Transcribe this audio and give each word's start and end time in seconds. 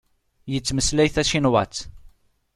Yettmeslay 0.51 1.09
tacinwat. 1.11 1.75